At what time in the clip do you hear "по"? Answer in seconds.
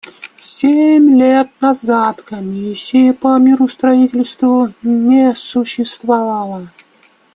3.11-3.37